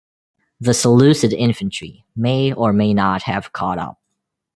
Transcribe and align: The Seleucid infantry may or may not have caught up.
The 0.59 0.73
Seleucid 0.73 1.31
infantry 1.31 2.07
may 2.15 2.51
or 2.51 2.73
may 2.73 2.91
not 2.91 3.21
have 3.21 3.53
caught 3.53 3.77
up. 3.77 4.01